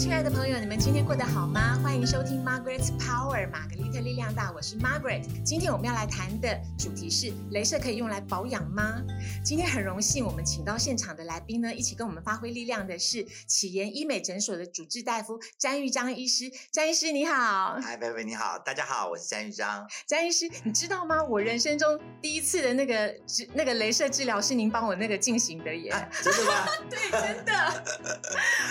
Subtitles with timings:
[0.00, 1.78] 亲爱的朋友，你们今天过得好吗？
[1.82, 5.22] 欢迎收听 Margaret's Power，玛格丽特力量大，我是 Margaret。
[5.44, 9.02] 今天我们要来谈的主题是：镭射可以用来保养吗？
[9.44, 16.50] 今天很荣幸，我们请到现场的来宾呢，一起跟我们发挥力量的是启言医美诊所的主治大夫詹玉章医师。
[16.72, 19.86] 詹医师你好，嗨，贝贝你好，大家好，我是詹玉章。
[20.06, 21.22] 詹医师，你知道吗？
[21.22, 25.90] 我人生中第一次的那个治那个镭射治疗是您帮我那个进行的耶，
[26.22, 26.66] 真的吗？
[26.88, 27.52] 对，真的，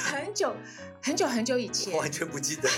[0.06, 0.56] 很久
[1.02, 2.70] 很久很久以前，完全不记得。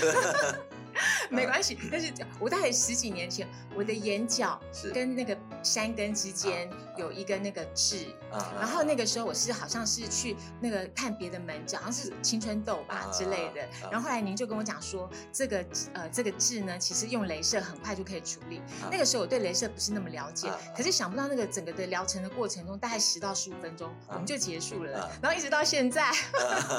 [1.30, 1.78] 没关系。
[1.90, 8.06] 但是我大概十几年前，我的眼角是跟那个山根之间有一根那个痣。
[8.32, 13.90] 啊然后那个时候我是好像是去那个看别的门诊，好像是青春痘吧啊之类的啊。
[13.90, 18.58] 然后后来您就跟我讲说，这个呃这个痣呢，其实用镭射很快就可以处理。
[18.80, 26.10] 啊那个时候我对镭射不是那么了解啊，可是想不到那个整个的疗程的过程中，大概十到十五分钟我们就结束了啊，然后一直到现在，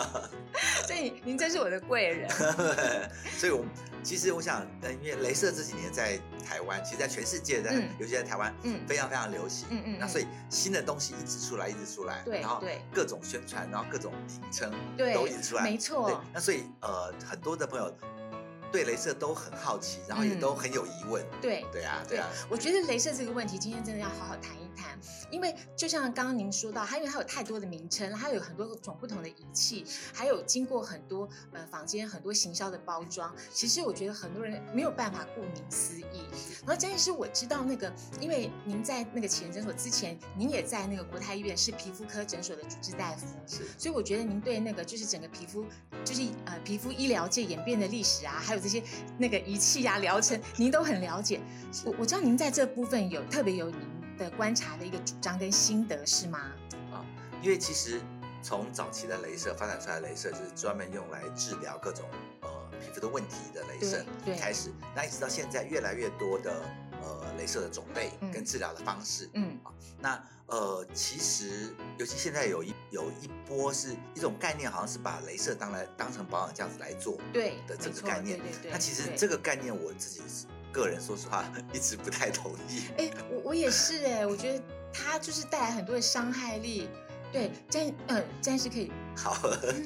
[0.88, 2.30] 所以您真是我的贵人。
[3.38, 3.64] 所以我
[4.04, 9.68] 其实我想，呃，因为镭射这几年在台湾，其实在全世界，在、嗯尤其在台湾，嗯非常非常流行。
[9.72, 12.62] 嗯嗯嗯那所以新的东西一直出来，一直出来，然后
[12.94, 17.92] 各种宣传，然后各种名称对都一直出来，没错对，那所以呃，很多的朋友
[18.72, 21.24] 对镭射都很好奇，然后也嗯都很有疑问。
[21.42, 21.64] 对。
[21.72, 24.63] 对啊，对对啊，，我觉得镭射这个问题，今天真的要好好谈一谈，
[25.30, 36.24] 因为就像刚刚您说到，它因为它有太多的名称，它有很多种不同的仪器，还有经过很多呃坊间很多行销的包装，其实我觉得很多人没有办法顾名思义。
[36.66, 45.66] 然后詹医师，我知道那个，因为您在那个启仁诊所之前，您也在那个国泰医院是皮肤科诊所的主治大夫，是所以我觉得您对那个就是整个皮肤，
[46.06, 48.82] 就是呃皮肤医疗界演变的历史啊，还有这些
[49.18, 51.40] 那个仪器啊疗程， 您都很了解。
[51.86, 53.80] 我我知道您在这部分有特别有您
[54.24, 56.52] 的观察的一个主张跟心得是吗？
[57.42, 58.00] 因为其实
[58.42, 62.06] 从早期的镭射发展出来的镭射，就是专门用来治疗各种
[62.42, 64.06] 呃皮肤的问题的镭射
[64.40, 66.64] 开始，那一直到现在越来越多的
[67.02, 69.30] 呃镭射的种类嗯跟治疗的方式。
[69.34, 69.60] 嗯
[70.00, 78.38] 那呃，其实尤其现在有一有一波是一种概念，好像是把镭射当来当成保养这样子来做对的这个概念。
[78.40, 78.72] 对对对。
[78.72, 80.22] 那其实这个概念我自己
[80.74, 82.82] 个人说实话一直不太同意。
[82.98, 84.62] 哎，我我也是哎，我觉得
[84.92, 86.90] 它就是带来很多的伤害力。
[87.32, 89.38] 对，暂嗯，暂时可以好，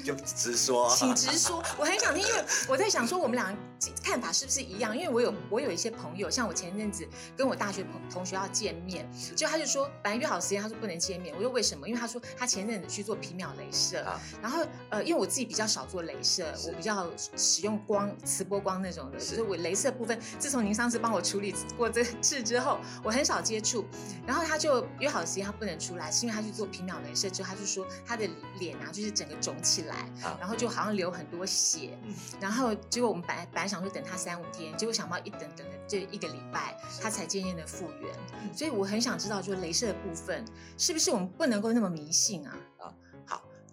[0.03, 0.93] 就直说。
[0.95, 3.55] 请直说，我很想听，因为我在想说我们俩
[4.03, 4.97] 看法是不是一样？
[4.97, 11.87] 因为我有我有一些朋友，像我前阵子跟我大学朋同学要见面，就他就说本来约好时间，他说不能见面，我说为什么？
[11.87, 23.85] 因为他说他前阵子去做皮秒镭射，啊然后呃，因为我自己比较少做镭射，我比较使用光磁波光那种的，是所以我镭射部分，自从您上次帮我处理过这事之后，我很少接触。
[24.25, 28.27] 然后他就约好时间，他不能出来，是因为他去做皮秒镭射之后，他就说他的
[28.59, 31.97] 脸啊，就是整个肿起来，啊然后就好像流很多血。
[32.03, 38.13] 嗯然后结果我们本来本来想说等他三五天，结果想不到一等等了这一个礼拜，他才渐渐的复原。
[38.41, 40.45] 嗯所以我很想知道，就是镭射的部分，
[40.77, 42.55] 是不是我们不能够那么迷信啊？
[42.77, 42.93] 好，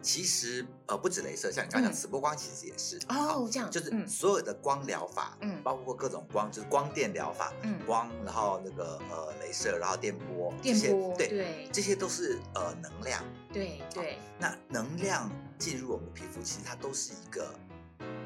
[0.05, 1.95] 其实呃不止镭射，像你刚刚讲嗯。
[1.95, 3.01] 磁波光，其实也是。
[3.09, 4.07] 哦，这样就是嗯。
[4.07, 13.25] 所有的光疗法，嗯包括各种光，就是光电疗法，嗯光，然后那个呃镭射，然后电波，电波对，对这些都是呃能量。
[13.53, 17.55] 对对，那能量进入我们的皮肤，其实它都是一个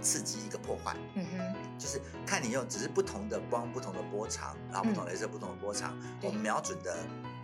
[0.01, 6.97] 刺激，一个破坏，嗯哼，就是看你用，只是不同的光、不同的波长，然后不同镭射、不同的波长，我们瞄准的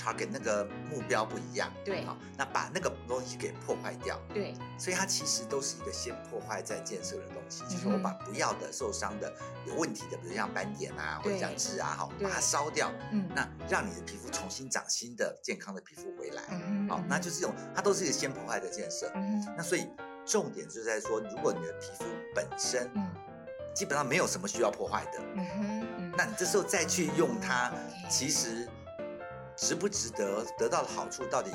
[0.04, 1.72] target 那个目标不一样。
[1.84, 9.32] 对好，那把那个东西给破坏掉，对所以它其实都是一个先破坏再建设的东西，就是我把不要的、受伤的、
[9.66, 16.42] 有问题的，比如像斑点啊或者对像痣啊，好，对把它烧掉，嗯那让你的皮肤重新长新的、健康的皮肤回来。
[16.50, 19.10] 嗯哼好，那就是这种，它都是一个先破坏的建设。
[19.14, 19.88] 嗯那所以
[20.26, 22.04] 重点就是在说，如果你的皮肤
[22.34, 23.06] 本身嗯
[23.74, 27.72] 基本上没有什么需要破坏的，嗯哼嗯，那你这时候再去用它
[28.08, 28.68] 其实
[29.56, 31.50] 值不值得，得到的好处到底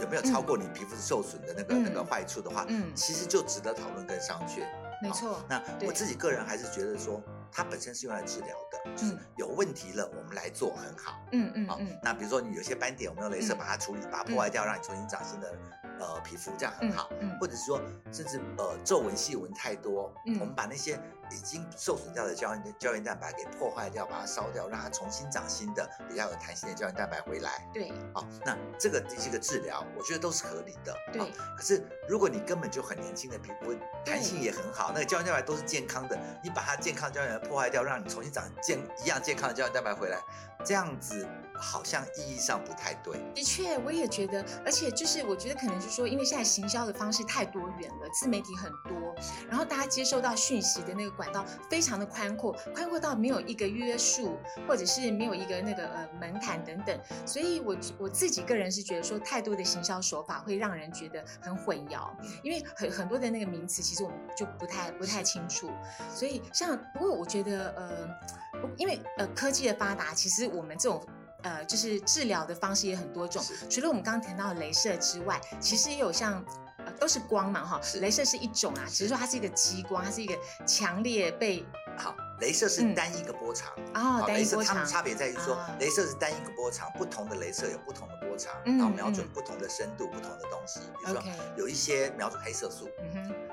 [0.00, 4.64] 有没有超过你皮肤受损的那个、嗯那个坏处的话，嗯其实就值得讨论跟商榷。
[5.02, 7.20] 没错，那我自己个人还是觉得说，
[7.52, 11.12] 它本身是用来治疗的，就是嗯有问题了，我们来做很好。
[11.12, 15.52] 好，嗯嗯嗯那比如说你有些斑点，我们用镭射嗯把它处理，把它破坏掉，让你重新长新的
[16.00, 17.10] 呃皮肤，这样很好。
[17.20, 17.80] 嗯或者是说，
[18.12, 20.98] 甚至呃皱纹、细纹太多，嗯我们把那些
[21.30, 27.66] 已经受损掉的胶原胶原蛋白给破坏掉，把它烧掉，让它重新长新的比较有弹性的胶原蛋白回来。
[27.72, 30.94] 对好，那这个这个治疗，我觉得都是合理的。
[31.12, 33.74] 对好可是如果你根本就很年轻的皮肤，
[34.04, 40.20] 弹性也很好，那个胶原蛋白都是健康的，你把它健康胶原蛋白破坏掉，让你重新长健一样健康的胶原蛋白回来，
[40.64, 41.26] 这样子
[41.56, 43.18] 好像意义上不太对。
[43.34, 49.14] 的确，我也觉得，而且就是我觉得可能就是说，因为现在行销的方式太多元了，自媒体很，多，
[49.48, 54.36] 然后大家接受到讯息的那个管道非常的宽阔，宽阔到没有一个约束，
[54.66, 56.98] 或者是没有一个那个呃门槛等等。
[57.24, 62.10] 所以我我自己个人是觉得说，太多的行销手法会让人觉得很混淆，
[62.42, 65.70] 因为很很多的那个名词其实我们就不太不太清楚。
[66.12, 71.04] 所以像不过我觉得呃，因为呃科技的发达，其实我们这种。
[71.44, 76.44] 呃，就是治疗的方式也很多种，除了我们刚刚谈到的镭射之外，其实也有像，
[76.78, 80.34] 呃，都是光嘛，哈，镭射是一种啊，只是说它是一个激光，它是一个
[80.66, 81.64] 强烈被
[81.96, 91.22] 好，镭射是单一个波长，哦，单一波长，它们差别在于说，镭射是单一个波长，不同的镭射有不同的波长，然后瞄准不同的深度，不同的东西，比如说
[91.56, 92.88] 有一些瞄准黑色素。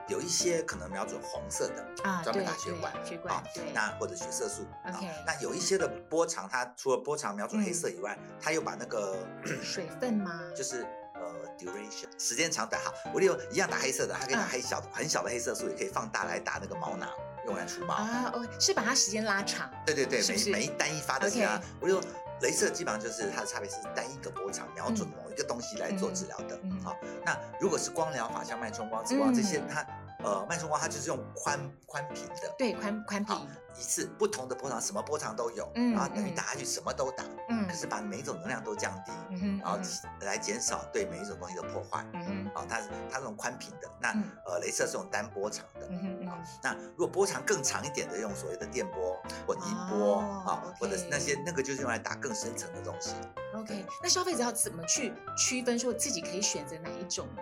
[0.07, 9.17] 有一些可能瞄准红色的啊，专门打血管，血管对，那或者血色素啊，那有一些的波长，它除了波长瞄准黑色以外，它又把那个
[9.63, 10.41] 水分吗？
[10.55, 17.09] 就是呃 duration 时间长短哈，我有一样打黑色的，它可以打黑小很小的黑色素，也可以放大来打那个毛囊，
[17.45, 21.49] 用来除毛啊，哦，是把它时间拉长，对对对，每每一单一发的时间，
[21.79, 22.01] 我就。
[22.41, 26.59] 镭射基本上就是它的差别是单一个波长瞄准某一个东西来做治疗的。
[26.83, 29.85] 好，那如果是光疗法，像脉冲光、紫光这些，它
[30.23, 33.35] 呃脉冲光它就是用宽宽频的，对宽宽频，
[33.77, 39.79] 一次不同的波长，什么波长都有，嗯然后等于打下去什么都打，嗯，可是把每一种能量都降低，嗯然后
[40.21, 42.05] 来减少对每一种东西的破坏。
[42.13, 44.09] 嗯啊，它是它这种宽频的，那
[44.45, 45.87] 呃镭射是用单波长的。
[45.89, 53.15] 嗯哼，那如果波长更长一点的，用所谓的电波或音波啊，或者是那些那个就是用来打更深层的东西。
[53.55, 57.41] OK，那消费者要怎么去区分，说自己可以选择哪一种呢？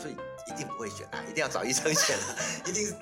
[0.00, 2.96] 所以一定不会选啊，一定要找医生选的，一定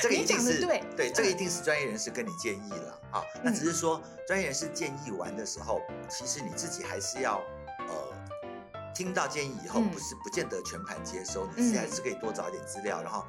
[0.00, 3.24] 这个一定是 对对，这个一定是专业人士跟你建议了啊。
[3.42, 7.42] 那只是说专业人士建议完的时候，其实你自己还是要
[7.88, 13.24] 呃听到建议以后，不是不见得全盘接收，你自己还是可以多找一点资料，然后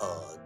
[0.00, 0.38] 呃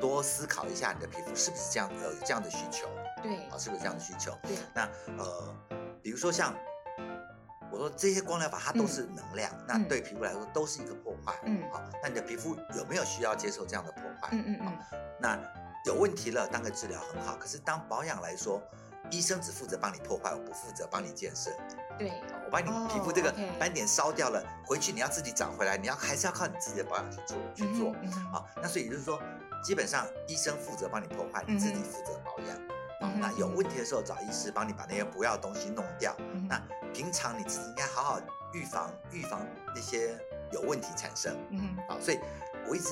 [0.00, 2.88] 多思考一下你的皮肤是不是这样呃这样的需求，
[3.22, 4.32] 对，啊是不是这样的需求？
[4.42, 5.54] 对，那呃
[6.02, 6.54] 比如说像。
[7.76, 11.38] 我说这些光疗法它都是能量，那对皮肤来说都是一个破坏。
[11.44, 14.30] 嗯，好，那你的皮肤有没有需要接受这样的破坏？
[14.32, 14.98] 嗯嗯嗯。
[15.20, 15.38] 那
[15.84, 17.36] 有问题了，当个治疗很好。
[17.36, 18.62] 可是当保养来说，
[19.10, 21.50] 医生只负责帮你破坏，我不负责帮你建设。
[21.98, 22.10] 对，
[22.46, 27.94] 我把你皮肤这个斑点烧掉了，回去你要自己长回来，你要还是要靠你自己的保养去做去做。
[28.32, 29.20] 好，那所以也就是说，
[29.62, 32.75] 基本上医生负责帮你破坏，你自己负责保养。
[33.00, 36.16] 那有问题的时候找医师帮你把那些不要的东西弄掉。
[36.48, 36.60] 那
[36.92, 38.20] 平常你自己应该好好
[38.52, 39.40] 预防预防
[39.74, 40.18] 那些
[40.52, 41.36] 有问题产生。
[41.50, 42.18] 嗯，好，所以。
[42.68, 42.88] 我一直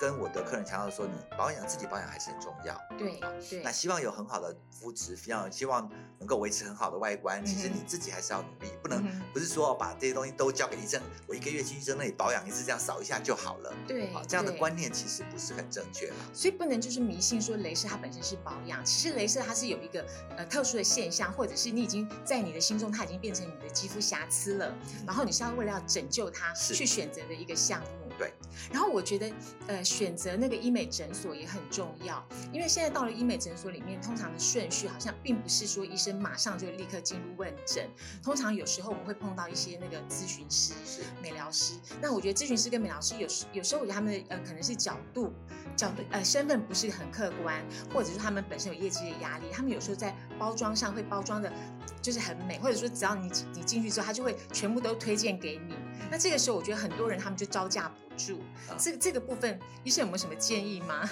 [0.00, 2.80] 跟我的客人强调说，你保养自己保养还是很重要。
[2.98, 3.62] 对，对。
[3.62, 5.88] 那希望有很好的肤质，非常希望
[6.18, 7.44] 能够维持很好的外观。
[7.44, 13.72] 其实你自己还是要努力，不能不是说把这些东西都交给医生，我一个月去医生那里保养一次，这样扫一下就好了。
[13.86, 16.12] 对，这样的观念其实不是很正确。
[16.32, 20.04] 所以不能就是迷信说镭射它本身是保养，其实镭射它是有一个
[20.36, 24.74] 呃特殊的现象，或者是你已经在你的心中它已经变成你的肌肤瑕疵了，
[25.06, 28.11] 然后你是要为了要拯救它去选择的一个项目。
[28.22, 28.32] 对，
[28.72, 29.32] 然后我觉得，
[29.66, 37.90] 呃，选择那个医美诊所也很重要，因为现在到了医美诊所里面，通常的顺序好像并不是说医生马上就立刻进入问诊，
[38.22, 40.72] 通常有时候我们会碰到一些那个咨询师、
[41.20, 41.74] 美疗师。
[42.00, 45.32] 那我觉得咨询师跟美疗师有时有时候我觉得他们的呃可能是角度
[45.74, 47.60] 角度呃身份不是很客观，
[47.92, 51.52] 或者是他们本身有业绩的压力，他们有时候在包装上会包装的，
[52.00, 55.74] 就是很美，或者说只要你你进去之后，他就会全部都推荐给你。
[56.08, 58.40] 那这个时候，我觉得很多人他们就招架不住。
[58.78, 61.08] 这这个部分，医生有没有什么建议吗？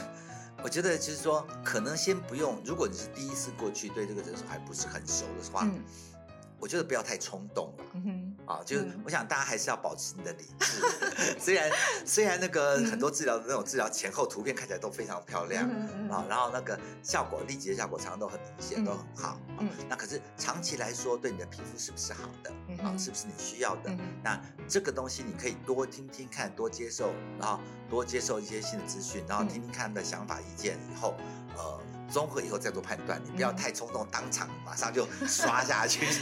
[0.63, 2.61] 我觉得就是说，可能先不用。
[2.65, 5.67] 如果你是第一次过去，对这个诊所还不是很熟的话。
[6.61, 10.83] 我觉得不要太冲动了，啊，就是我想大家还是要保持你的理智。
[11.41, 11.71] 虽然
[12.05, 15.67] 虽然那个很多治疗的那种治疗前后图片看起来都非常漂亮
[16.11, 19.41] 啊，然后那个效果立即的效果常常都很明显，都很好。
[19.59, 22.51] 嗯，那可是长期来说对你的皮肤是不是好的
[22.85, 22.95] 啊？
[22.99, 23.91] 是不是你需要的？
[24.23, 24.39] 那
[24.69, 31.17] 这个东西你可以多听听看，多接受，然后多接受一些新的资讯，然后听听看的想法意见以后，
[31.57, 31.81] 呃。
[32.11, 36.07] 综合以后再做判断，你不要太冲动，当场马上就刷下去。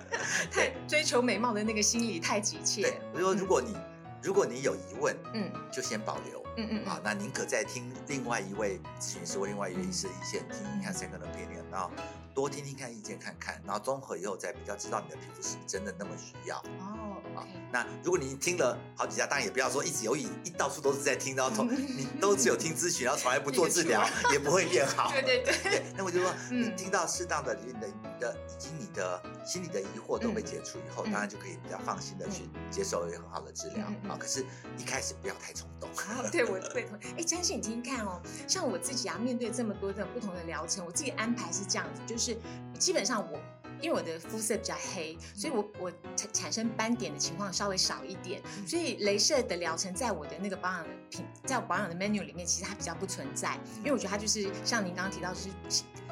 [0.50, 2.82] 太追求美貌的那个心理太急切。
[2.82, 3.76] 对，我说如果你
[4.22, 11.90] 如果你有疑问，嗯，就先保留，嗯嗯，啊，那宁可再听另外一位咨询师或另外一位医师的意见，听听看谁可能便利，然后
[12.34, 16.58] 多听听看意见看看，然后综合以后再比较知道你的皮肤是真的那么需要。
[16.58, 16.95] 哦。
[17.72, 25.10] 那如果你听了好几家，当然也不要说一直有一一到处都是在听，然后从 你都只有听咨询，然后从来不做治疗，也不会变好。
[25.10, 25.82] 对对对。
[25.96, 34.16] 那我就说，你听到适当的你的你的以及你的心里的疑惑都被解除以后，嗯当然就可以比较放心的去接受一个很好的治疗啊。
[34.18, 34.44] 可是，
[34.78, 35.90] 一开始不要太冲动。
[35.90, 36.98] 哦，对，我 会同。
[37.16, 42.36] 哎，张信，你听听看哦，像我自己啊，面对这么多的不同的疗程，我自己安排是这样子，就是
[42.78, 43.38] 基本上我。
[43.80, 48.66] 因为我的肤色比较黑，所以我我产产生斑点的情况稍微少一点，嗯。
[48.66, 55.48] 所以镭射的疗程在我的那个保养的品，在我保养的 menu 里面，其实它比较不存在，因为我觉得它就是像您刚刚提到，就是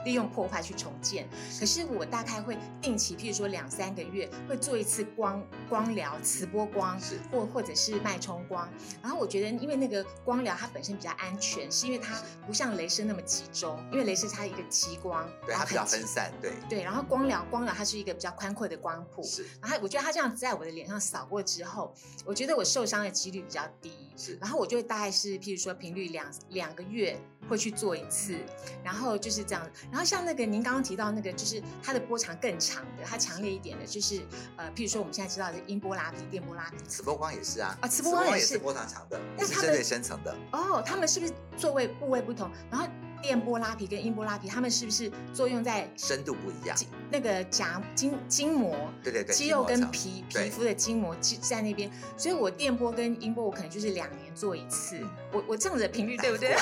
[0.05, 1.29] 利用破坏去重建。
[1.59, 6.99] 可是我大概会定期，譬如说两三个月会做一次光光疗、磁波光，
[7.31, 8.69] 或或者是脉冲光。
[9.03, 19.23] 然后我觉得，因为那个光疗它本身比较安全，是因为它不像镭射那么集中，因为镭射它一个激光，对，它比较分散，对，对，然后光疗光疗它是一个比较宽阔的光谱。
[19.23, 21.95] 是然后我觉得它这样子在我的脸上扫过之后，
[22.25, 23.93] 我觉得我受伤的几率比较低。
[24.17, 28.37] 是然后我就大概是，譬如说频率两两个月会去做一次，
[28.83, 29.69] 然后就是这样。
[29.91, 34.23] 然后像那个您刚刚提到那个，就是它的波长更长的，它强烈一点的，就是
[34.57, 36.85] 呃，譬如说我们现在知道的音波拉比、电波拉比。
[36.87, 40.37] 磁波光也是啊，啊磁波光也是波长长的，是针对深层的。
[40.53, 42.51] 哦，他们是不是座位部位不同？
[42.71, 42.87] 然后
[43.25, 46.77] 电波拉皮跟音波拉皮，他们是不是作用在深度不一样，
[47.11, 48.77] 那个夹筋筋膜？
[49.03, 55.01] 对对对，肌肉跟皮皮肤的筋膜肌在那边，所以我电波跟音波我可能就是两年做一次，
[55.33, 56.55] 我我这样子的频率对不对？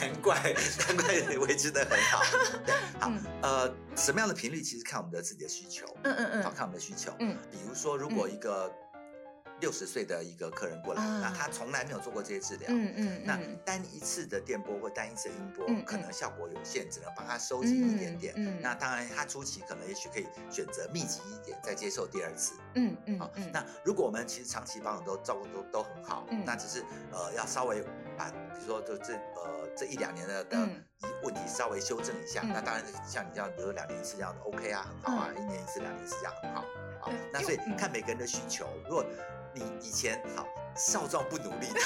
[0.00, 0.54] 难怪
[0.86, 2.22] 难怪你维持的很好。
[2.64, 7.12] 对，好嗯，呃，什么样的频率其实看我们的自己的需求，嗯嗯嗯好嗯看我们的需求。
[7.18, 8.72] 嗯比如说，如果一个
[9.60, 18.34] 六十岁的一个客人过来，啊那他从来没有做过这些治疗，嗯嗯那嗯单一次的电波或单一次的音波可能效果有限，只能帮他收紧一点点。
[18.36, 22.54] 嗯嗯那当然，他初期可能也许可以选择密集一点，再接受第二次。
[22.74, 27.82] 嗯嗯好，嗯，那如果我们其实长期保养都照顾都都很好，嗯那只是呃要稍微
[28.16, 30.82] 把比如说就这呃这一两年的的嗯
[31.22, 32.42] 问题稍微修正一下。
[32.44, 36.64] 嗯那当然像你这样，比如两年一次这样的 OK 啊，很好啊，一年一次、两年一次这样很好。
[37.32, 38.66] 那所以看每个人的需求。
[38.84, 39.04] 如果
[39.52, 41.80] 你以前好少壮不努力的，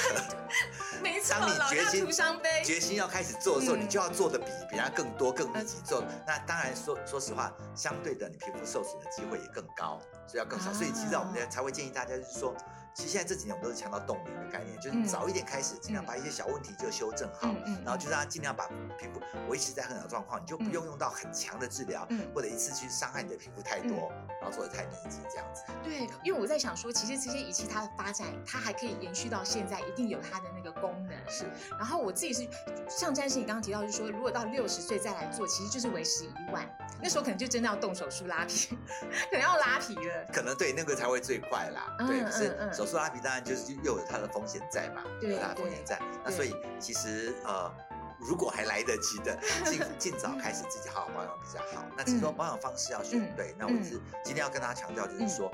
[1.02, 2.62] 没错，当你决心徒伤悲。
[2.64, 6.02] 决心要开始做的时候，嗯你就要做的比别人更多、更密集做。
[6.26, 10.73] 那当然说说实话，相对的你皮肤受损的机会也更高，所以要更少。
[10.73, 12.55] 所以其实我们啊才会建议大家就是说。
[12.94, 17.49] 其实现在这几年我们都是强调冻龄的概念，就是嗯早一点开始，尽量嗯把一些小问题就修正好，
[17.85, 18.66] 然后就让它尽量把
[18.99, 25.62] 皮肤维持在很好的状况，你就不嗯用用到很强的治疗，嗯或者一次去伤害你的皮肤太多，然后做的太密集这样子。
[25.82, 31.16] 对，因为我在想说，其实这些仪器它的发展，它还可以延续到现在，一定有它的那个功能。
[31.28, 31.44] 是，
[31.78, 32.49] 然后我自己是
[32.88, 36.68] 像詹士你刚刚提到，就是说，如果到六十岁再来做，其实就是为时已晚。
[37.02, 38.76] 那时候可能就真的要动手术拉皮，
[39.30, 40.25] 可能要拉皮了。
[40.32, 41.97] 可能对那个才会最快啦。
[41.99, 46.00] 嗯对，可是手术拉皮当然就是又有它的风险在嘛，对有它的风险在。
[46.25, 47.70] 那所以其实呃，
[48.18, 51.84] 如果还来得及的， 尽尽早开始自己好好保养比较好。
[51.96, 53.54] 那只是说嗯保养方式要选嗯对。
[53.58, 55.50] 那我嗯是今天要跟大家强调，就是说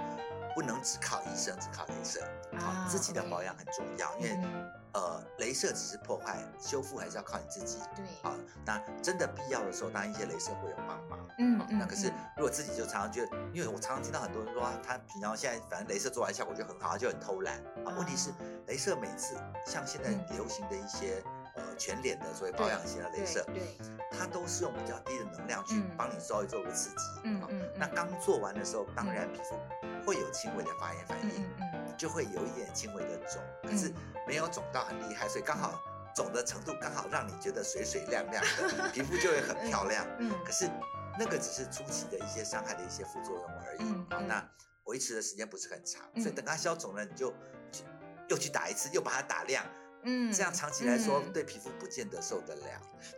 [0.56, 2.20] 不能只靠医生，只靠镭射。
[2.56, 7.78] 好啊，自己的保养很重要，因为嗯呃，镭射只是破坏，修复还是要靠你自己。
[7.94, 8.32] 对，好，
[8.64, 11.18] 那真的必要的时候，当然一些镭射会有帮忙。
[11.38, 17.92] 嗯嗯，那可是嗯如果自己就常常觉得，因为我常常听到很多人说啊他平常现在反正镭射做完效果就很好，他就很偷懒啊。
[17.98, 18.36] 问题是啊，
[18.66, 19.36] 镭射每次
[19.66, 21.22] 像现在嗯流行的一些
[21.56, 23.76] 呃全脸的所谓保养型的镭射，对，
[24.10, 27.04] 它都是用比较低的能量去嗯帮你稍微做个刺激。
[27.24, 29.58] 嗯嗯，那刚做完的时候，当然皮肤
[30.06, 33.94] 会有轻微的发炎反嗯应，就会有一点轻微的肿，可是嗯
[34.26, 35.80] 没有肿到很厉害，所以刚好
[36.14, 40.06] 肿的程度刚好让你觉得水水亮亮的，皮肤就会很漂亮。
[40.20, 40.70] 嗯可是
[41.18, 43.80] 那个只是初期的一些伤害的一些副作用而已。
[44.10, 44.48] 好，那
[44.84, 47.30] 维持的时间不是很长，嗯所以等它消肿了，你就
[47.72, 47.84] 去
[48.28, 49.64] 又去打一次，又把它打亮，
[50.04, 52.62] 嗯，这样长期来说嗯对皮肤不见得受得了。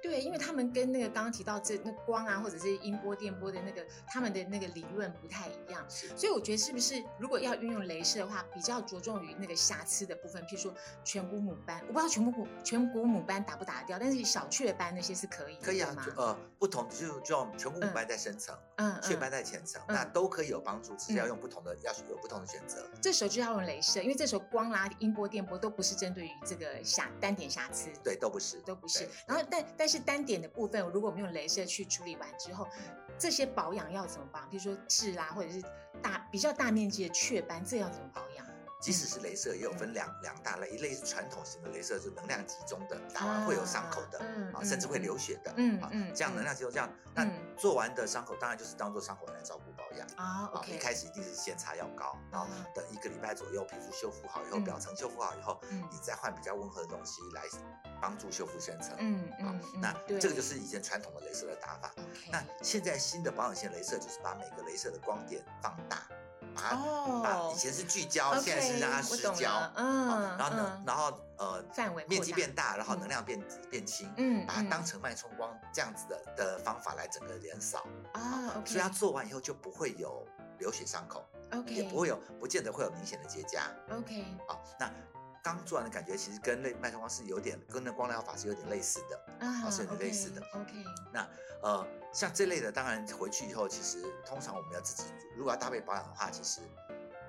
[0.02, 16.12] 对，因为他们跟那个刚刚提到这那光啊，或者是音波、电波的那个他们的那个理论不太一样，所以我觉得是不是如果要运用镭射的话，比较着重于那个瑕疵的部分，譬如说颧骨母斑，我不知道颧骨母颧骨母斑打不打得掉，但是小雀斑那些是可以的，可以啊就？
[16.20, 22.84] 呃不同就就像颧骨母斑在深层，嗯雀斑嗯，在浅层，嗯那都可以有帮助，只是要嗯用不同的，要有不同的选择。
[23.00, 29.08] 这时候就要用镭射，因为这时候光啦、音波、电波都不是针对于这个瑕单点瑕疵，对，都不是，都不是。
[29.26, 32.66] 然后但但是单点的部分，如果我们用镭射去处理完之后，
[33.18, 34.50] 这些保养要怎么保养？
[34.50, 35.62] 比如说痣啦，或者是
[36.02, 38.46] 大比较大面积的雀斑，这要怎么保养？
[38.80, 44.20] 即使是镭射，也有分两两大类，一类是传统型的镭射，是能量集中的，打完会有伤口的，
[44.54, 49.72] 啊，甚至会流血的，嗯啊，这样能量集中这样，那做完的伤口当然就是当做伤口来照顾
[50.16, 50.50] 啊。
[50.66, 57.42] 一开始一定是先擦药膏，然后等一个礼拜左右皮肤修复好以后，表层修复好以后，你再换比较温和的东西来
[58.00, 58.94] 帮助修复深层。
[58.98, 61.92] 嗯嗯，那这个就是以前传统的镭射的打法。
[62.30, 66.06] 那现在新的保养线镭射就是把每个镭射的光点放大。
[66.72, 80.26] 哦，以前是聚焦，现在是让它失焦，嗯，然后呢，然后呃，范围面积变大，然后能量变变轻，嗯，把它当成脉冲光这样子的的方法来整个连扫啊，所以它做完以后就不会有
[80.58, 83.60] 流血伤口，OK，也不会有，不见得会有明显的结痂
[83.96, 84.90] ，OK，好，那
[85.54, 90.72] 刚做完的感觉其实跟那脉冲光是有点跟那光疗法是有点类似的啊，是有点类似的，OK，
[91.12, 91.28] 那
[91.62, 91.86] 呃。
[92.10, 95.04] 像这类的，当然回去以后，其实通常我们要自己，
[95.36, 96.62] 如果要搭配保养的话，其实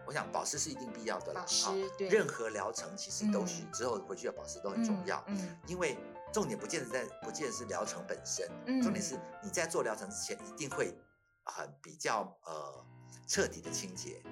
[0.07, 1.41] 我想保湿是一定必要的啦。
[1.41, 5.21] 保湿对，任何疗程其实都需之后回去要保湿都很重要。
[5.27, 5.97] 嗯，因为
[6.31, 8.49] 重点不见得在，不见得是疗程本身，
[8.81, 10.97] 重点是你在做疗程之前一定会
[11.43, 12.85] 很比较呃
[13.27, 14.23] 彻底的清洁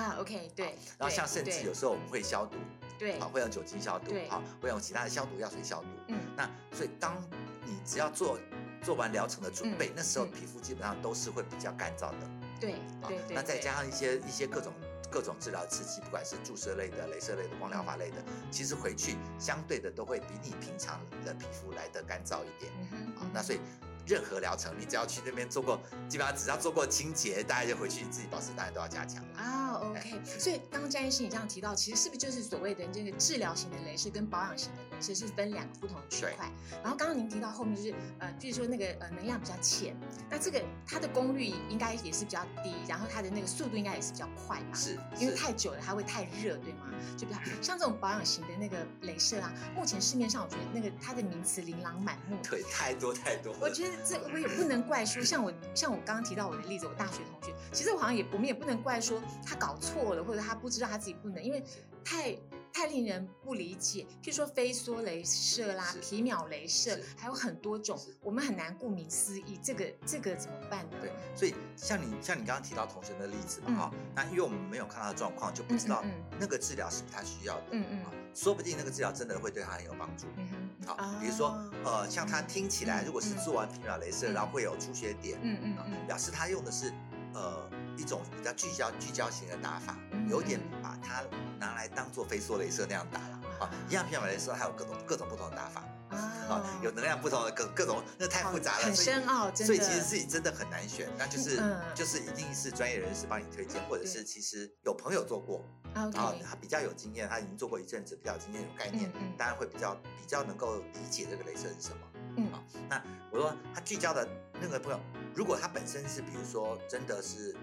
[0.00, 0.16] 啊。
[0.20, 0.74] OK，对。
[0.98, 2.56] 然后像甚至有时候我们会消毒，
[2.98, 5.88] 对，好会用酒精消毒，好会用其他的消毒药水消毒。
[6.08, 7.16] 嗯，那所以当
[7.64, 8.38] 你只要做。
[8.82, 12.30] 做完疗程的准备，那时候皮肤基本上都是会比较干燥的。
[12.60, 12.76] 对，
[13.08, 14.72] 对，那再加上一些一些各种
[15.10, 22.70] 各种治疗刺激，不管是注射类的、镭射类的、光疗法类的，其实回去相对的都会比你平常的皮肤来的干燥一点。
[23.16, 23.58] 啊，那所以。
[24.06, 29.74] 任何疗程，你只要去那边做过，基本上只要做过清洁，大家就回去自己保湿，当然都要加强啊。
[29.74, 36.50] OK，所以刚刚詹医师你这样提到，其实是不是就是所谓的这个治疗型的镭射跟保养型的镭射是分两个不同的区块？
[36.82, 39.96] 然后刚刚您提到后面就是呃，就是说那个呃能量比较浅，
[40.30, 44.74] 那这个它的功率应该也是比较低，然后它的那个速度应该也是比较快吧？
[44.74, 46.86] 是，因为太久了它会太热，对吗？
[47.16, 53.54] 就比较像这种保养型的那个镭射啊，目前市面上我觉得那个它的名词琳琅满目，对，太多太多。
[53.60, 61.62] 我觉得这我也不能怪说，像我像我刚刚提到我的例子，我大学同学，其实我好像也我们也不能怪说他搞错了，或者他不知道他自己不能，因为
[62.04, 62.36] 太。
[62.76, 69.58] 太令人不理解，譬如说飞梭镭射啦、皮秒镭射，还有很多种，我们很难顾名思义。
[69.62, 70.98] 这个这个怎么办呢？
[71.00, 76.04] 对，所以像你像你刚刚提到同学的例子嘛，哈，那因为我们没有看到状况，就不知道
[76.38, 77.64] 那个治疗是不是他需要的。
[77.70, 78.04] 嗯嗯，
[78.34, 80.26] 说不定那个治疗真的会对他很有帮助。
[80.36, 86.92] 嗯哼，好，比如说呃，像他听起来，如果是做完皮秒镭射，然后会有出血点，嗯嗯嗯，表示他用的是
[87.32, 87.70] 呃。
[87.96, 89.96] 一种比较聚焦、聚焦型的打法，
[90.28, 91.22] 有点把它
[91.58, 93.70] 拿来当做飞梭镭射那样打了啊。
[93.88, 101.08] 一样皮秒镭射还有各种各种不同的打法啊，有能量不同的各各种，那太复杂了，很深奥，所以其实自己真的很难选。
[101.18, 101.60] 那就是
[101.94, 112.06] 就是一定是专业人士帮你推荐，或者是其实有朋友做过，然后他比较有经验，他已经做过一阵子，比较有经验有概念，当然会比较比较能够理解这个镭射是什么。
[112.36, 114.28] 嗯好，那我说他聚焦的
[114.60, 115.00] 那个朋友，
[115.34, 117.56] 如果他本身是比如说真的是。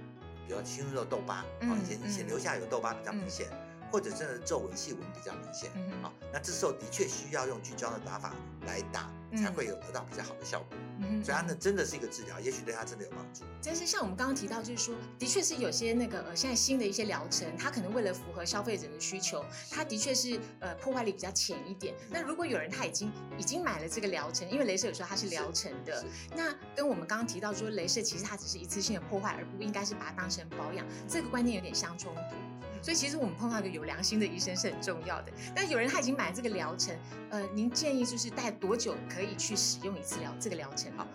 [0.48, 3.48] 比如侵入痘疤，啊，以前以前留下有痘疤比较明显，
[3.92, 5.70] 或者真的皱纹细纹比较明显，
[6.04, 8.34] 啊，那这时候的确需要用聚焦的打法
[8.66, 10.78] 来打，才会有得到比较好的效果。
[11.00, 13.44] 嗯所以它呢真的是一个治疗，也许对他真的有帮助。
[13.64, 21.96] 但是像我们刚刚提到，就是说，的确是有些那个呃，现在新的一些疗程，它可能为了符合消费者的需求，它的确是呃破坏力比较浅一点。
[22.10, 32.36] 那如果有人他已经已经买了这个疗程，因为镭射有时候它是疗程的，那跟我们刚刚提到说，镭射其实它只是一次性的破坏，而不应该是把它当成保养，这个观念有点相冲突。
[32.84, 35.32] 所以其实我们碰到一个有良心的医生是很重要的。
[35.56, 36.94] 但有人他已经买了这个疗程，
[37.30, 40.92] 呃，您建议就是大概多久可以去使用一次疗这个疗程？
[40.98, 41.08] 好，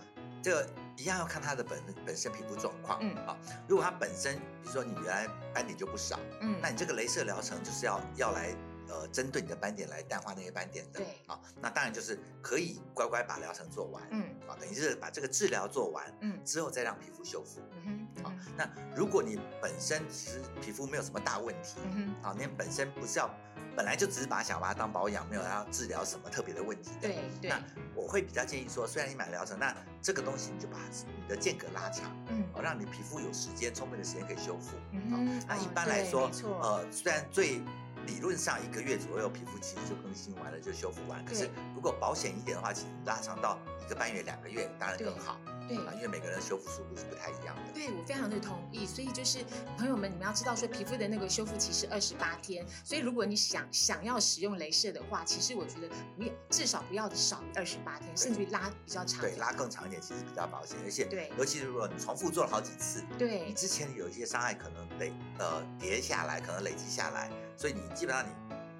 [0.42, 2.98] 这个一样要看他的本本身皮肤状况。
[3.02, 3.36] 嗯，好，
[3.68, 8.54] 如果他本身，比如说你原来斑点就不少，嗯，那你这个镭射疗程就是要要来。
[8.90, 23.30] 呃，针对你的斑点来淡化那些斑点的，对，啊，那当然就是可以乖乖把疗程做完，嗯，啊，等于是把这个治疗做完，嗯，之后再让皮肤修复，嗯哼，啊，那如果你本身其实皮肤没有什么大问题，嗯哼，啊，你本身不是要，
[23.76, 27.62] 本来就只是把它想把它当保养，没有要治疗什么特别的问题的，对，那
[27.94, 36.30] 我会比较建议说，虽然你买疗程，那这个东西你就把你的间隔拉长，嗯，哦，让你皮肤有时间充分的时间可以修复，嗯，那一般来说，
[36.62, 37.60] 呃，虽然最
[38.08, 41.22] 理论上一个月左右，皮肤其实就更新完了，就修复完。
[41.26, 45.38] 可是如果保险一点的话，其实拉长到一个半月、两个月，当然更好。
[45.68, 47.72] 对，因为每个人的修复速度是不太一样的。
[47.74, 48.86] 对，我非常的同意。
[48.86, 49.44] 所以就是
[49.76, 52.66] 朋友们，你们要知道说，皮肤的那个修复期是二十八天。
[52.82, 59.20] 所以如果你想想要使用镭射的话，其实我觉得不要至少不要少于二十八天，甚至于拉比较长。
[59.20, 67.30] 对，拉更长一点其实比较保险，而且对，尤其是如果你重复做了好几次，对，你之前有一些伤害可能累呃叠下来，可能累积下来。
[67.58, 68.30] 所以你基本上你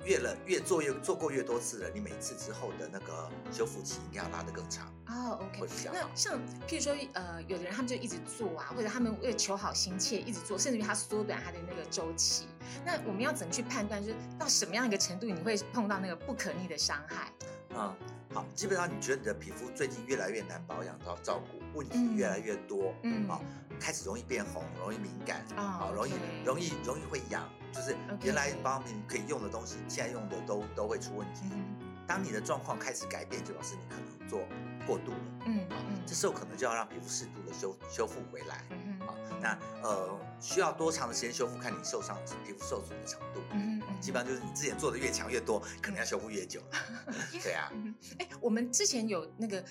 [0.05, 4.87] 越了越做越做过越多次了，你每次之后的那个修复期应该要拉得更长。
[5.09, 5.69] 哦，OK。
[5.93, 6.39] 那像
[6.69, 12.47] 譬如说，呃，有的人他们就一直做啊，或者他们为了求好心切一直做，甚至于他缩短他的那个周期。
[12.87, 17.33] 那我们要怎么去判断，就是到什么样一个程度你会碰到那个不可逆的伤害？
[17.71, 17.93] 嗯，
[18.33, 23.43] 好，基本上你觉得你的皮肤最近越来越难保养到照顾，问题嗯越来越多，嗯好，
[23.81, 26.13] 开始容易变红，容易敏感，哦好，容易
[26.45, 31.43] 容易容易会痒，就是原来保养品可以用的东西，现在用的都都会出问题。
[31.53, 31.77] 嗯
[32.09, 34.41] 当你的状况开始改变，就表示你可能做
[34.87, 38.65] 过度了，嗯好，嗯这时候可能就要让皮肤适度的修修复回来。
[38.71, 43.43] 嗯好，那呃需要多长的时间修复，看你受伤皮肤受损的程度。
[43.53, 46.63] 嗯嗯基本上就是你之前做的越强越多，可能要修复越久。
[47.45, 49.63] 对啊，嗯，哎，我们之前有那个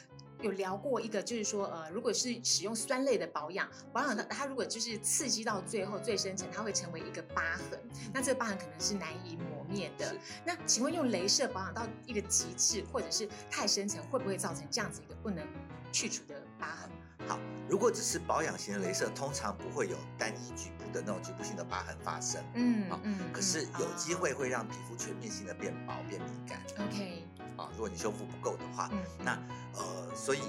[0.41, 7.79] 有聊过一个，就是说，呃，如果是使用酸类的保养，保养的它如果就是刺激到最后最深层，它会成为一个疤痕，
[8.13, 10.15] 那这个疤痕可能是难以磨灭的。
[10.45, 15.45] 那请问用镭射保养到一个极致，或者是太深层，会不会造成这样子一个不能
[15.91, 16.89] 去除的疤痕？
[17.27, 22.41] 好，如果只是保养型的镭射，通常不会有单一局部的那种局部性的疤痕发生。
[22.53, 27.25] 嗯好嗯嗯，可是有机哦会会让皮肤全面性的变薄、变敏感 OK，
[27.57, 27.69] 啊。
[27.73, 29.31] 如果你修复不够的话，嗯，那
[29.73, 30.41] 呃，所以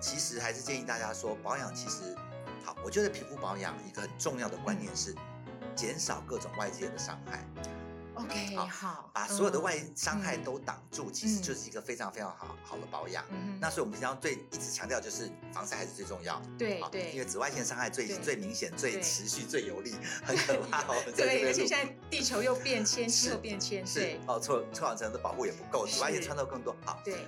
[0.00, 2.16] 其实还是建议大家说，保养其实
[2.64, 5.14] 好，我觉得皮肤保养一个很重要的观念是
[5.76, 7.44] 减少各种外界的伤害。
[8.24, 13.24] OK 好好，把所有的外嗯伤害嗯都挡住，其实嗯就是一个非常非常好好的保养。
[13.30, 16.34] 嗯那所以我们平常最一直强调就是防晒还是最重要。
[16.34, 20.94] 好对对，因为紫外线伤害最最明显、最持续、最有力，很可怕哦。
[21.16, 26.74] 对，而且现在地球又变迁， 气是候变迁，是对哦，臭臭氧层的保护也不够，紫外线穿透更多。
[26.84, 27.26] 好，对，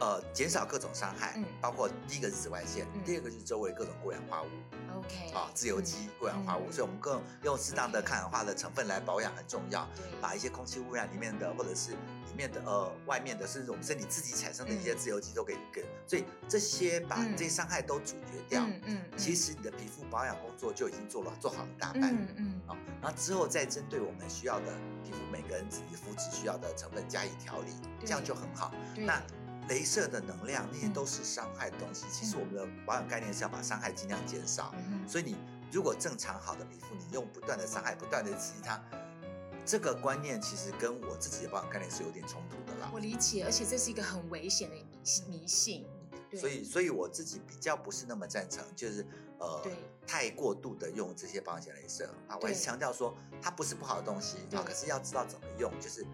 [0.00, 4.46] 呃，减少各种伤害嗯，包括第一个是紫外线嗯，第二个就是周围各种过氧化物
[4.98, 9.88] OK，啊，自由基、过氧化物，嗯所以我们更用适当的抗氧化的成分来保养很重要。
[10.20, 22.14] 把一些空气污染里面的，或者是里面的呃外面的，甚至我们身体自己产生的一些嗯自由基都给给，所以这些把嗯这些伤害都阻绝掉，嗯嗯，其实你的皮肤保养工作就已经做了做好了大半。
[22.14, 24.66] 嗯嗯好，然后之后再针对我们需要的
[25.04, 28.72] 皮肤每个人自己肤质需要的成分加以调理，这样就很好。
[28.96, 29.20] 那
[29.68, 30.92] 镭射的能量那些嗯。
[30.92, 34.74] 都是伤害的东西，其实我们的保养概念是要把伤害尽量减少。
[34.76, 35.08] 嗯。
[35.08, 35.36] 所以你
[35.72, 38.80] 如果正常好的皮肤，你用不断的伤害、不断的刺激它，
[39.66, 42.90] 这个观念其实跟我自己的保养概念是有点冲突的啦。
[42.92, 45.86] 我理解，而且这是一个很危险的迷迷信，
[46.38, 49.04] 所以，所以我自己比较不是那么赞成，就是
[49.38, 49.66] 呃
[50.06, 52.04] 太过度的用这些保养型镭射。
[52.28, 52.36] 啊。
[52.40, 56.06] 我还是强调说，它不是不好的东西啊，可是要知道怎么用，就是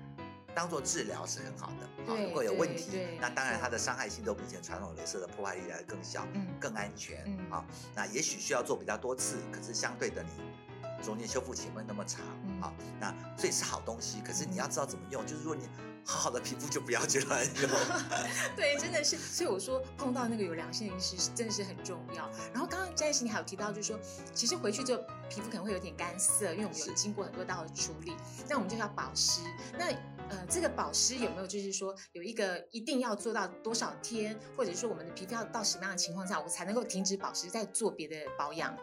[0.61, 2.13] 当做治疗是很好的。
[2.13, 6.27] 啊，如果有问题那当然它的伤害性都比以前传统镭射的破坏力来更小。
[6.35, 7.65] 嗯更安全嗯啊。
[7.95, 10.29] 那也许需要做比较多次，可是相对的你
[11.03, 12.73] 中间修复期会那么长嗯啊。
[13.01, 15.25] 那所以是好东西，可是你嗯要知道怎么用。
[15.27, 15.69] 就是如果你
[16.05, 17.71] 好好的皮肤就不要去乱用。
[18.57, 22.29] 对，真的是，所以我说碰到那个有良心的医师真的是很重要。
[22.53, 23.99] 然后刚刚詹医师你还有提到，就是说
[24.35, 28.17] 其实回去之后皮肤可能会有点干涩，因为我们有是经过很多道的处理，
[28.49, 29.43] 那我们就要保湿。
[29.79, 29.93] 那
[30.31, 38.75] 呃，这个保湿有没有就是说有一个一定要做到多少天，或者说我们的皮肤要到什么样的情况下，我才能够停止保湿，再做别的保养？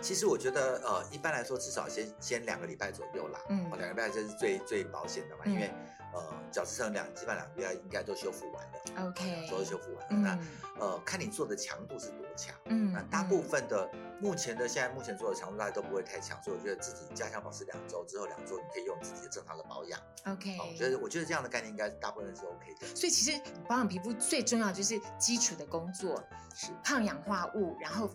[0.00, 3.38] 其实我觉得呃，一般来说至少先先两个礼拜左右啦。
[3.48, 5.70] 嗯哦两个礼拜这是最最保险的嘛，因为
[6.14, 10.08] 呃角质层两基本上两个礼拜应该都修复完了，OK，都修复完了。
[10.10, 10.38] 嗯那
[10.80, 12.54] 呃看你做的强度是多强。
[12.66, 13.88] 嗯那大部分的
[14.20, 20.00] 目前的现在目前做的强度大家都不会太强，所以我觉得自己加强保湿两周之后，两周你可以用自己的正常的保养。
[20.24, 22.86] 嗯 OK，哦，我觉得我觉得这样的概念应该大部分人是 OK 的。
[22.94, 26.22] 所以其实保养皮肤最重要就是基础的工作，
[26.54, 28.08] 是抗氧化物，然后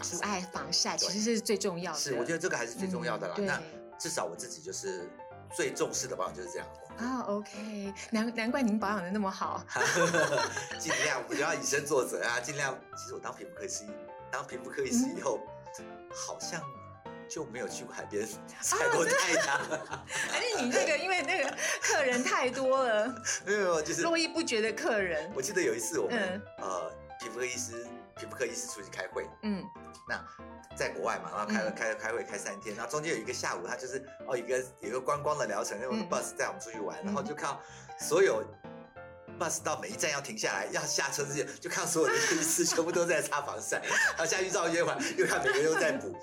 [0.00, 1.98] 阻碍防晒，其实是最重要的。
[1.98, 3.34] 是，我觉得这个还是最重要的啦。
[3.38, 3.60] 嗯那
[3.98, 5.08] 至少我自己就是
[5.54, 6.66] 最重视的保养就是这样。
[6.98, 9.64] 啊、o k 难难怪您保养的那么好。
[10.78, 12.78] 尽量我就要以身作则啊，尽量。
[12.96, 13.84] 其实我当皮肤科医师，
[14.30, 15.40] 当皮肤科医师以后，
[16.14, 16.62] 好像
[17.28, 18.28] 就没有去过海边
[18.60, 19.60] 晒过太阳。
[20.32, 23.06] 而 且你那个因为那个客人太多了，
[23.46, 25.30] 没有没有，就是络绎不绝的客人。
[25.34, 26.18] 我记得有一次我们、
[26.58, 29.64] 嗯呃皮肤科医师皮肤科医师出去开会，嗯。
[30.08, 30.22] 那
[30.76, 31.74] 在国外嘛，然后开了嗯。
[31.74, 36.08] 开开会开三天，然后中间有一个下午，他就是哦，一个有一个观光的疗程，用嗯。
[36.08, 37.24] bus 带我们出去玩，然后嗯。
[37.24, 37.60] 就看到
[37.98, 38.44] 所有
[39.38, 43.80] bus 到每一站要停下来要下车之前，就看所有的医师全部都在擦防晒，
[44.16, 46.14] 然后下去照约完又看每个人都在补。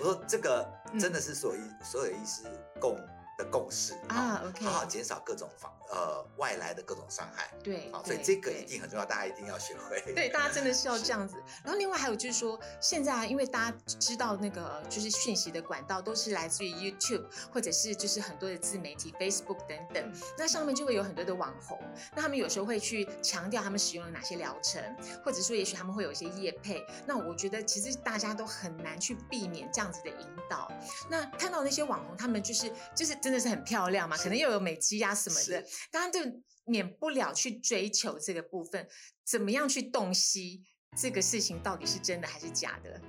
[0.00, 0.66] 我说这个
[0.98, 2.42] 真的是所有医所有的医师
[2.80, 2.98] 共
[3.36, 7.50] 的共识啊，OK 好好减少各种防呃外来的各种伤害。
[7.62, 10.00] 对，好，所以这个一定很重要，大家一定要学会。
[10.14, 11.36] 对，大家真的是要 这样子。
[11.62, 21.78] 然后另外还有就是说，现在啊，因为大家知道那个呃就是讯息的管道都是来自于 YouTube，或者是就是很多的自媒体 Facebook 等等，那上面就会有很多的网红，
[22.14, 24.82] 那他们有时候会去强调他们使用了哪些疗程，
[25.24, 26.84] 或者说也许他们会有一些业配。
[27.06, 30.70] 那我觉得其实大家都很难去避免这样子的引导。
[31.08, 36.20] 那看到那些网红，他们就是就是真的是很漂亮嘛，可能又有美肌啊什么的是，当然就
[36.66, 38.86] 免不了去追求这个部分，
[39.24, 40.62] 怎么样去洞悉
[40.94, 43.00] 这个事情到底是真的还是假的？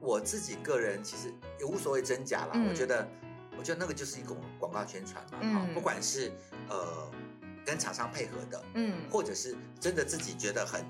[0.00, 2.68] 我自己个人其实也无所谓真假啦，嗯。
[2.68, 3.08] 我觉得，
[3.56, 6.32] 我觉得那个就是一个广告宣传嘛，不管是
[6.68, 7.08] 呃
[7.64, 10.84] 跟厂商配合的，嗯，或者是真的自己觉得很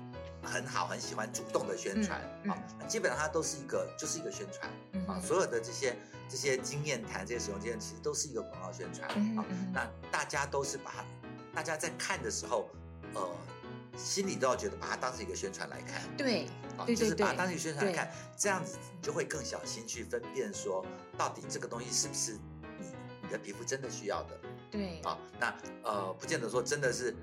[0.45, 4.71] 很好、很喜欢主动的宣传嗯啊、那基本上它都是一个就是一个宣传
[5.07, 5.95] 啊，所有的这些
[6.29, 9.45] 这些经验谈、这些使用经验，其实都是一个广告宣传啊。
[9.73, 11.05] 那大家都是把它，
[11.53, 12.69] 大家在看的时候，
[13.13, 13.29] 呃，
[13.97, 16.01] 心里都要觉得把它当成一个宣传来看。
[16.17, 20.85] 对啊，就是把它当成一个宣传来看，这样子你就会更小心去分辨说，
[21.17, 22.33] 到底这个东西是不是
[22.79, 22.87] 你
[23.23, 25.17] 你的皮肤真的需要的对啊？
[25.39, 27.15] 那呃，不见得说真的是，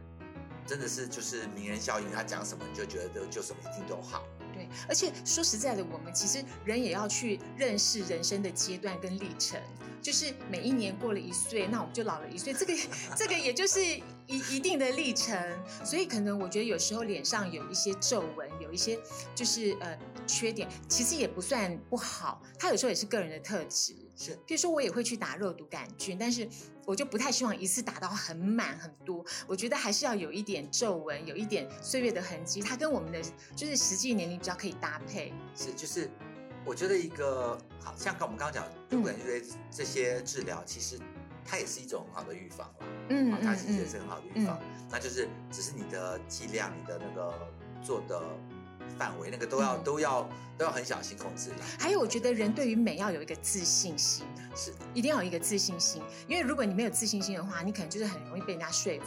[0.67, 4.25] 真的是就是名人效应，他讲什么你就觉得就就什么一定都好。
[4.53, 9.61] 对，而且说实在的，我们其实人也要去认识人生的阶段跟历程。
[10.03, 12.75] 就是每一年过了一岁，那我们就老了一岁，这个
[13.17, 14.03] 这个也就是一
[14.51, 15.39] 一定的历程。
[15.85, 18.99] 所以可能我觉得有时候脸上有一些皱纹，有一些
[19.33, 19.97] 就是呃
[20.27, 23.95] 缺点，其实也不算不好，它有时候也是个人的特质。
[24.17, 26.49] 是比如说我也会去打肉毒杆菌，但是
[26.85, 33.23] 我就不太希望一次打到很满很多，我觉得还是要有一点皱纹，有一点岁月的痕迹，它跟我们的
[33.55, 35.33] 就是实际年龄比较可以搭配。
[35.55, 36.11] 是，就是
[36.65, 40.99] 我觉得一个好像跟我们刚刚讲，嗯不管这些这些治疗，其实
[41.45, 42.87] 它也是一种很好的预防啦。
[43.09, 44.61] 嗯啊，它其实也是很好的预嗯防。
[44.91, 47.35] 那就是只是你的剂量、你的那个
[47.83, 48.23] 做的
[48.99, 50.29] 范围，那个都要、嗯都要
[50.59, 51.57] 都要很小心控制啦。
[51.79, 54.25] 还有，我觉得人对于美要有一个自信心，
[54.55, 59.07] 是一定要有一个自信心，因为如果你没有自信心的话，你可能就是很容易被人家说服。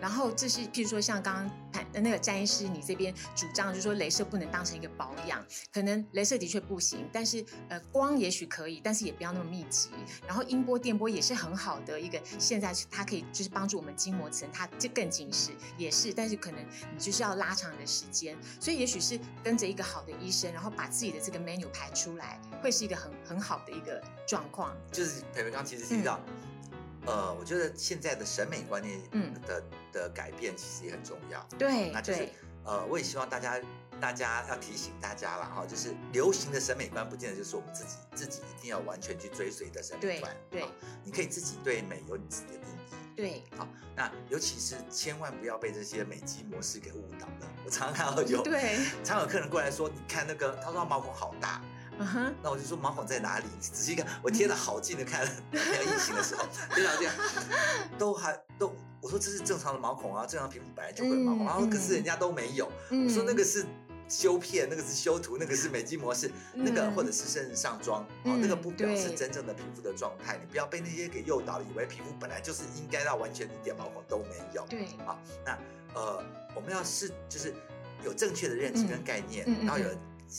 [0.00, 9.90] 然后这是，譬如说像刚刚谈那个詹医师，你这边主张就是说，镭射不能当成一个保养，可能镭射的确不行，但是呃光也许可以，但是也不要那么密集。
[10.26, 24.76] 然后音波、电波也是很好的一个，现在它可以就是帮助我们筋膜层它就更紧实，也是，但是可能你就是要拉长你的时间，所以也许是跟着一个好的医生，然后把自己的这个 menu 排出来，会是一个很很好的一个状况。
[24.92, 26.20] 就是培培刚其实提到，
[27.06, 31.46] 呃，我觉得现在的审美观念嗯的、的改变其实也很重要。
[31.58, 32.28] 对那就是，
[32.64, 33.60] 呃，我也希望大家
[34.00, 40.36] 大家要提醒大家了哈，就是流行的审美观，不见得就是我们自己自己一定要完全去追随的审美观。
[40.50, 40.68] 对好
[41.04, 42.76] 你可以自己对美有你自己的定义。
[43.16, 47.50] 对，好，那尤其是千万不要被这些美肌模式给误导了。
[47.64, 51.62] 我常常有，对，常有客人过来说，你看那个，他说他毛孔好大，
[51.98, 53.46] 嗯哼，那我就说毛孔在哪里？
[53.54, 57.14] 你仔细看，我贴的好近的看 那个异形的时候，非常这样，
[57.98, 63.06] 都还都，我说这是正常的毛孔啊，正常皮肤本来就会有毛孔，嗯然后可嗯是人家都没有，嗯。
[63.06, 63.64] 我说那个是
[64.08, 74.64] 修片，那个是修图，那个是美肌模式，那个嗯或者是甚至上妆，哦，那个嗯不表示真正的皮肤的状态，你不要被那些给诱导了，以为皮肤本来就是应该要完全一点毛孔都没有。
[74.68, 75.58] 对，好，那
[75.94, 76.22] 呃，
[76.54, 77.54] 我们要是就是
[78.04, 79.88] 有正确的认知跟概念，然后有，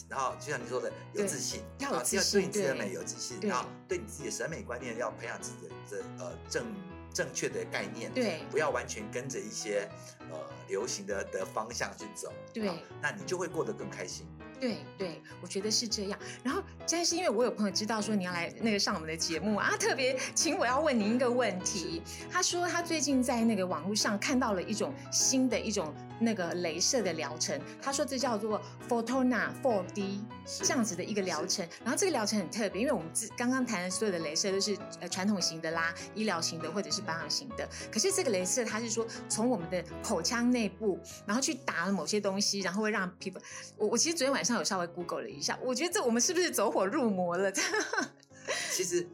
[0.09, 6.65] 然后就像你说的，有自信，要有自信对你自己的美有自信，对然后对你自己的审美观念要培养自己的这呃正
[7.13, 9.89] 正确的概念，对不要完全跟着一些
[10.31, 12.69] 呃流行的的方向去走，对
[13.01, 14.25] 那你就会过得更开心。
[14.59, 16.19] 对对，我觉得是这样。
[16.43, 22.01] 然后，但是因为我有朋友知道说你要来那个上我们的节目啊，特别请我要问您一个问题。
[22.31, 31.67] 他说他最近在那个网络上看到了一种新的一种那个镭射的疗程，他说这叫做 Photona 4D 是这样子的一个疗程。
[31.83, 37.67] 然后这个疗程很特别，因为我们自刚刚谈的所有的镭射都是呃传统型的啦、医疗型的或者是保养型的。
[37.91, 43.39] 可是这个镭射它是说从我们的口腔内部，然后去打了某些东西，然后会让皮肤。
[43.77, 47.51] 我我其实昨天晚上有稍微 Google 了一下，我觉得这我们是不是走火入魔了？
[48.71, 49.07] 其实，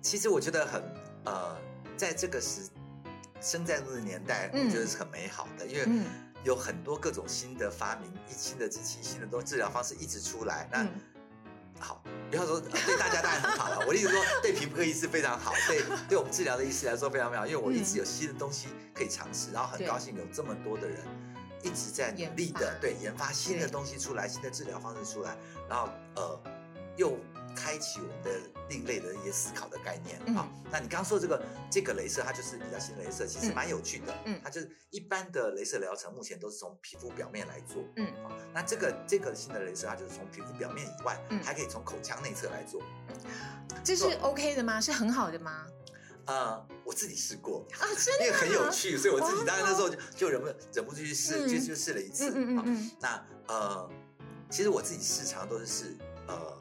[0.00, 0.82] 其实我觉得很
[1.24, 1.56] 呃，
[1.96, 2.62] 在这个时
[3.40, 6.04] 生在这个年代，嗯我觉得是很美好的，因为嗯
[6.44, 10.68] 有很多各种新的发明、一新的机器、新的东治疗方式一直出来。
[10.70, 10.88] 那、嗯
[11.80, 20.98] 好，不要说呃对大家当然很好了， 我的意思说对皮肤科医师非常好，对 对我们治疗的医师来说非常非常好，因为我一直有新的东西可以尝试，然后很高兴有这么多的人。
[21.64, 25.36] 一直在努力的对研发新的东西出来，新的治疗方式出来，
[25.68, 26.40] 然后呃
[26.96, 27.16] 又
[27.54, 28.30] 开启我们的
[28.68, 30.48] 另类的一些思考的概念嗯啊。
[30.70, 34.14] 那你刚刚说这个这个镭射，它就是比较新的镭射，其实嗯蛮有趣的。
[34.24, 37.82] 嗯它就是一般的镭射疗程，目前都是从皮肤表面来做。
[37.96, 42.82] 嗯啊，那这个这个新的镭射，它就是从皮肤表面以外，嗯还可以从口腔内侧来做。
[43.84, 44.80] 这是 OK 的吗？
[44.80, 45.66] 是很好的吗？
[46.24, 52.28] 呃，我自己试过，啊，真的因为很有啊趣，所以我自己当然那时候就就忍不忍不住去试，嗯就就试了一次。
[52.28, 53.90] 啊嗯嗯嗯嗯，那呃，
[54.48, 55.96] 其实我自己试常都是试
[56.28, 56.56] 呃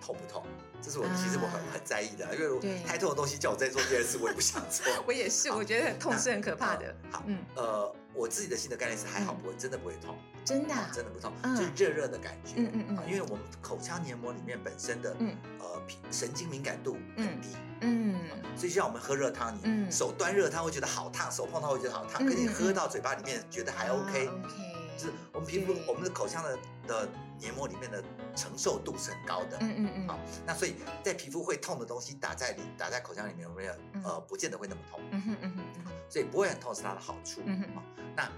[0.00, 0.42] 痛不痛，
[0.82, 4.84] 这是我其实我很啊很在意的，因为太痛的东西叫我再做第二次，我也不想做。
[5.06, 6.86] 我也是，我觉得痛是很可怕的。
[6.86, 7.10] 呃。
[7.12, 9.42] 好，嗯，呃，我自己的新的概念是还好嗯。
[9.42, 11.56] 不会，真的不会痛，真的真的不痛，嗯。
[11.56, 12.54] 就是热热的感觉。
[12.56, 12.96] 嗯嗯嗯。
[12.98, 15.36] 啊因为我们口腔黏膜里面本身的嗯。
[15.58, 15.66] 呃
[16.10, 17.48] 神经敏感度很低，
[17.80, 18.20] 嗯。
[18.56, 19.92] 所以就像我们喝热汤，你嗯。
[19.92, 24.28] 手端热汤会觉得好烫，手碰到会觉得好烫，嗯可你喝到嘴巴里面觉得还 OK，
[24.96, 28.02] 就是我们皮肤我们的口腔的的黏膜里面的
[28.34, 29.58] 承受度是很高的。
[29.60, 30.08] 嗯嗯嗯。
[30.08, 34.02] 好，那所以在皮肤会痛的东西打在里打在口腔里面，没有嗯。
[34.04, 37.40] 呃不见得会那么痛，嗯哼嗯哼所以不会很痛是它的好处。
[37.44, 37.74] 嗯哼。
[37.74, 37.82] 好，
[38.16, 38.30] 那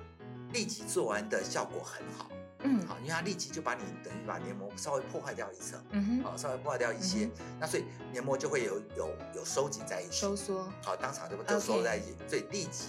[0.52, 2.86] 立即做完的效果很好，嗯。
[2.86, 7.28] 好，因为它立即就把你等于把黏膜稍微破坏掉一层，嗯哼，好，稍微破坏掉一些，
[7.60, 12.86] 那所以黏膜就会有有有收紧在一起，收缩，好，当场就就收在一起，所以立即，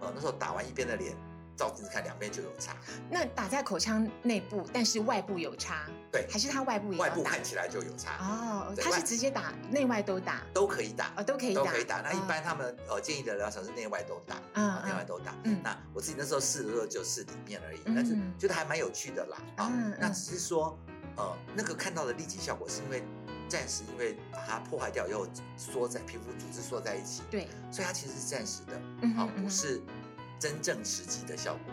[0.00, 1.14] 呃，那时候打完一边的脸，
[1.56, 2.76] 照镜子看两边就有差，
[3.10, 12.00] 那打在口腔内部，但是外部有差，对，还是它外部也打外部看起来就有差，哦，它是直接打，内外都打，都可以打，哦，都可以打，都可以打。
[12.02, 15.34] 那一哦般他们呃建议的疗程是内外都打，嗯啊，内外嗯都打。
[15.44, 20.78] 嗯那我自己那时候试的时候就试里面而已，嗯但是觉得还蛮有趣的啦，啊那只是说
[21.16, 23.02] 呃那个看到的立即效果是因为
[23.48, 29.80] 暂时因为把它破坏掉以后缩在皮肤组织缩在一起，对，所以它其实是暂时的，好嗯哼，嗯哼不是
[30.38, 31.72] 真正实际的效果。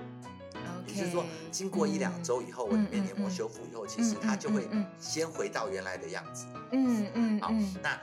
[0.86, 4.68] 也就是说，经过一两周以后，我里面黏膜修复以后，其实它就会
[5.00, 6.46] 先回到原来的样子。
[6.72, 7.98] 嗯，好嗯，那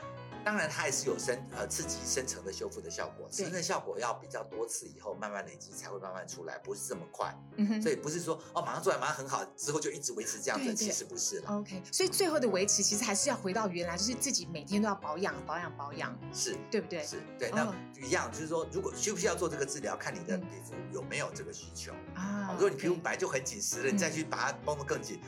[0.44, 7.34] 当然它还是有深呃刺激深层的修复的效果，对真正效果要比较多次以后慢慢累积才会慢慢出来，不是这么快。
[7.56, 16.56] 嗯哼所以不是说哦马上做完马上很好，之后就一直维持这样子，对对其实不是啦，OK，所以最后的维持其实还是要回到原来，就是自己每天都要保养、保养、保养，是。
[16.70, 17.04] 对不对？
[17.04, 21.92] 是对，哦那一样就是说，如果需不需要做这个治疗，看你的嗯皮肤有没有这个需求。
[22.14, 25.20] 啊如果你皮肤来就很紧实了，你嗯再去把它绷得更紧，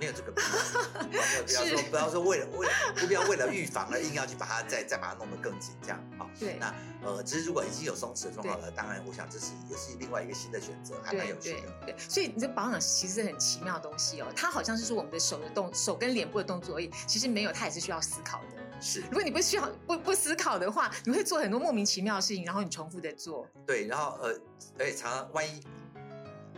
[0.00, 0.48] 没有这个必要。
[0.48, 6.28] 好没有必要说，不要说为了为了不必要为了预防而硬要去把它再再把它弄得更紧，这样好。
[6.40, 11.68] 对那呃，只是如果已经有松弛的状况了，当然我想这是也是另外一个新的选择，还蛮有趣的。
[11.86, 14.26] 对，所以你这保养其实是很奇妙的东西哦。
[14.34, 18.60] 它好像是说我们的手的动手跟脸部的动作而已，其实没有，它也是需要思考的。
[18.82, 23.46] 是如果你不需要不不思考的话，你会做很多莫名其妙的事情，然后你重复的做。
[23.66, 24.30] 对，然后呃，
[24.78, 25.62] 而且常常万一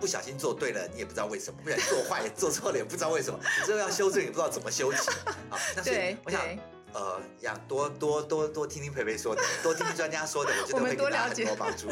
[0.03, 3.39] 不小心做对了，你也不知道为什么；不小心做坏做错了，也不知道为什么。
[3.65, 4.99] 最后要修正，也不知道怎么修起。
[5.49, 6.59] 好，那所以 我想对。
[6.95, 11.89] 呃，要多多多多听听培培说的，多听听专家说的，我们得会给大家多了解很多帮助。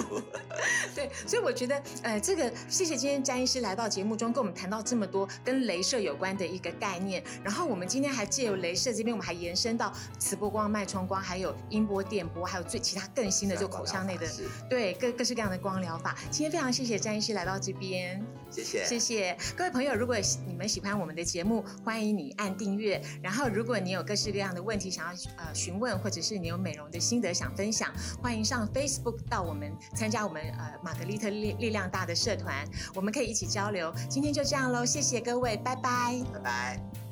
[0.95, 7.23] 对，所以我觉得，呃，这个谢谢今天詹医师来到节目中，跟我们谈到这么多跟镭射有关的一个概念。
[7.43, 14.27] 然后我们今天还借由镭射这边，我们还延伸到磁波光、脉冲光，还有音波、电波，还有最其他更新的就口腔内的，
[14.69, 16.17] 对各各式各样的光疗法。
[16.31, 18.25] 今天非常谢谢詹医师来到这边。
[18.51, 23.01] 谢谢，谢谢各位朋友，如果你们喜欢我们的节目，欢迎你按订阅。
[23.23, 33.93] 然后，如果你有各式各样的问题想要呃询问，或者是你有美容的心得想分享，欢迎上 Facebook 到我们参加我们呃玛格丽特力力量大的社团，我们可以一起交流。
[34.09, 36.21] 今天就这样喽，谢谢各位，拜拜。
[36.33, 37.10] 拜拜。